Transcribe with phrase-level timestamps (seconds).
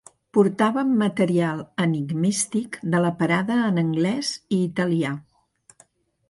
[0.35, 5.15] Portàvem material enigmístic de la parada en anglès i italià.